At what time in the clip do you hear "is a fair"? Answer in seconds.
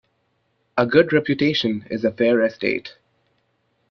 1.91-2.41